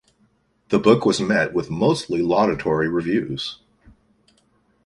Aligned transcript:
The 0.69 0.79
book 0.79 1.05
was 1.05 1.21
met 1.21 1.53
with 1.53 1.69
mostly 1.69 2.23
laudatory 2.23 2.89
reviews. 2.89 3.59